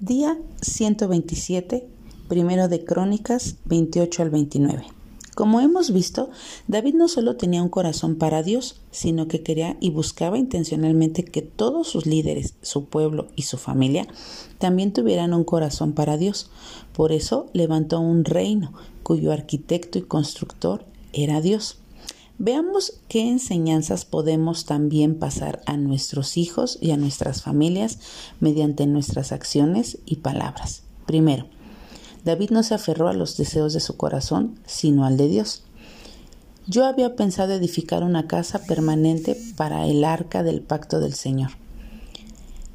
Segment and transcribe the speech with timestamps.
[0.00, 1.88] Día 127,
[2.28, 4.84] primero de Crónicas 28 al 29.
[5.34, 6.30] Como hemos visto,
[6.68, 11.42] David no solo tenía un corazón para Dios, sino que quería y buscaba intencionalmente que
[11.42, 14.06] todos sus líderes, su pueblo y su familia
[14.58, 16.48] también tuvieran un corazón para Dios.
[16.92, 21.78] Por eso levantó un reino cuyo arquitecto y constructor era Dios.
[22.40, 27.98] Veamos qué enseñanzas podemos también pasar a nuestros hijos y a nuestras familias
[28.38, 30.84] mediante nuestras acciones y palabras.
[31.04, 31.48] Primero,
[32.24, 35.64] David no se aferró a los deseos de su corazón, sino al de Dios.
[36.68, 41.50] Yo había pensado edificar una casa permanente para el arca del pacto del Señor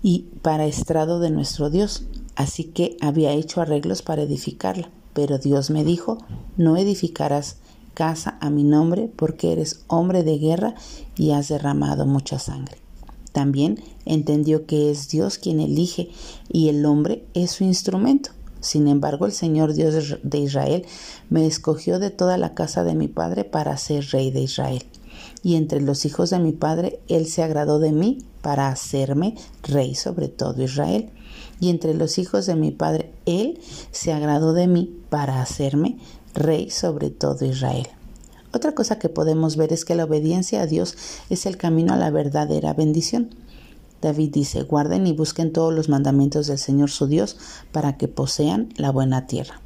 [0.02, 2.04] y para estrado de nuestro Dios,
[2.36, 4.90] así que había hecho arreglos para edificarla.
[5.14, 6.18] Pero Dios me dijo,
[6.58, 7.58] no edificarás
[7.94, 10.76] casa a mi nombre porque eres hombre de guerra
[11.16, 12.78] y has derramado mucha sangre.
[13.32, 16.10] También entendió que es Dios quien elige
[16.50, 18.30] y el hombre es su instrumento.
[18.62, 20.86] Sin embargo, el Señor Dios de Israel
[21.30, 24.84] me escogió de toda la casa de mi padre para ser rey de Israel.
[25.42, 29.96] Y entre los hijos de mi padre, Él se agradó de mí para hacerme rey
[29.96, 31.10] sobre todo Israel.
[31.60, 33.60] Y entre los hijos de mi padre, Él
[33.92, 35.98] se agradó de mí para hacerme
[36.34, 37.88] rey sobre todo Israel.
[38.54, 40.96] Otra cosa que podemos ver es que la obediencia a Dios
[41.30, 43.30] es el camino a la verdadera bendición.
[44.02, 47.38] David dice, guarden y busquen todos los mandamientos del Señor su Dios
[47.72, 49.62] para que posean la buena tierra.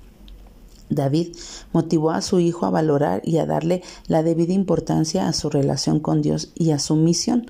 [0.89, 1.35] David
[1.73, 5.99] motivó a su hijo a valorar y a darle la debida importancia a su relación
[5.99, 7.47] con Dios y a su misión.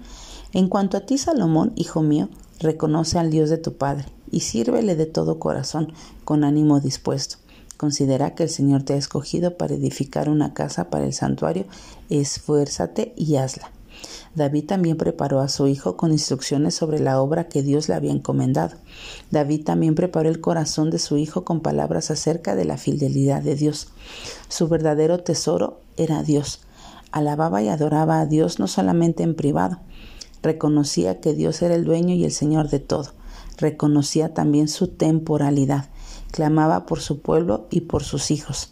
[0.54, 4.96] En cuanto a ti, Salomón, hijo mío, reconoce al Dios de tu Padre y sírvele
[4.96, 5.94] de todo corazón,
[6.24, 7.38] con ánimo dispuesto
[7.78, 11.66] Considera que el Señor te ha escogido para edificar una casa para el santuario,
[12.09, 13.72] esfuérzate y hazla.
[14.36, 18.11] David también preparó a su hijo con instrucciones sobre la obra que Dios le había
[18.11, 18.78] encomendado.
[19.31, 23.56] David también preparó el corazón de su hijo con palabras acerca de la fidelidad de
[23.56, 23.89] Dios.
[24.50, 26.62] Su verdadero tesoro era Dios.
[27.12, 29.79] Alababa y adoraba a Dios no solamente en privado.
[30.44, 33.13] Reconocía que Dios era el dueño y el Señor de todo.
[33.57, 35.90] Reconocía también su temporalidad
[36.32, 38.72] clamaba por su pueblo y por sus hijos.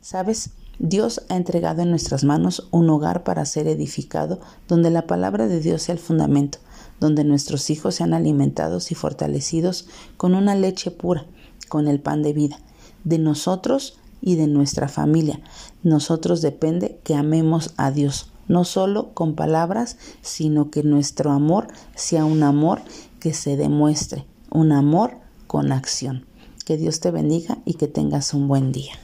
[0.00, 0.50] ¿Sabes?
[0.78, 5.60] Dios ha entregado en nuestras manos un hogar para ser edificado, donde la palabra de
[5.60, 6.58] Dios sea el fundamento,
[7.00, 9.88] donde nuestros hijos sean alimentados y fortalecidos
[10.18, 11.24] con una leche pura,
[11.68, 12.58] con el pan de vida,
[13.04, 15.40] de nosotros y de nuestra familia.
[15.82, 22.24] Nosotros depende que amemos a Dios, no solo con palabras, sino que nuestro amor sea
[22.24, 22.82] un amor
[23.18, 25.16] que se demuestre, un amor
[25.46, 26.26] con acción.
[26.66, 28.94] Que Dios te bendiga y que tengas un buen día.